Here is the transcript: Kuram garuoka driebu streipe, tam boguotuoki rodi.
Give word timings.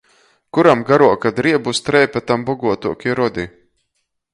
Kuram 0.57 0.81
garuoka 0.91 1.33
driebu 1.41 1.75
streipe, 1.83 2.25
tam 2.31 2.49
boguotuoki 2.51 3.19
rodi. 3.23 3.51